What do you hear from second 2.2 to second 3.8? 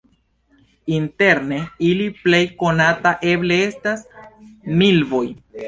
plej konata eble